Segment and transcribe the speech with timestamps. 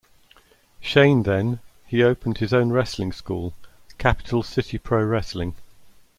[0.79, 3.53] Shane then, he opened his own wrestling school,
[3.99, 5.53] Capital City Pro Wrestling.